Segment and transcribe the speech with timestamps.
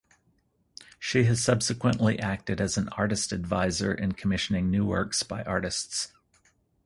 [0.97, 6.11] She has subsequently acted as an artist advisor in commissioning new works by artists.